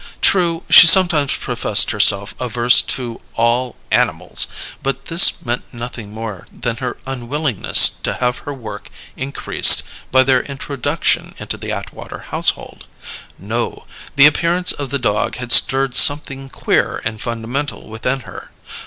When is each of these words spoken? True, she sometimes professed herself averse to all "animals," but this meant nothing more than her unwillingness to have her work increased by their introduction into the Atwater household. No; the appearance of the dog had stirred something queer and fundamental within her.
True, 0.19 0.63
she 0.67 0.87
sometimes 0.87 1.35
professed 1.35 1.91
herself 1.91 2.33
averse 2.39 2.81
to 2.81 3.21
all 3.35 3.75
"animals," 3.91 4.47
but 4.81 5.05
this 5.05 5.45
meant 5.45 5.75
nothing 5.75 6.11
more 6.11 6.47
than 6.51 6.77
her 6.77 6.97
unwillingness 7.05 7.87
to 8.01 8.15
have 8.15 8.39
her 8.39 8.51
work 8.55 8.89
increased 9.15 9.83
by 10.11 10.23
their 10.23 10.41
introduction 10.41 11.35
into 11.37 11.55
the 11.55 11.71
Atwater 11.71 12.25
household. 12.31 12.87
No; 13.37 13.85
the 14.15 14.25
appearance 14.25 14.71
of 14.71 14.89
the 14.89 14.97
dog 14.97 15.35
had 15.35 15.51
stirred 15.51 15.95
something 15.95 16.49
queer 16.49 16.99
and 17.05 17.21
fundamental 17.21 17.87
within 17.87 18.21
her. 18.21 18.49